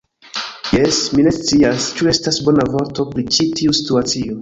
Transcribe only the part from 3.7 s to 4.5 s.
situacio.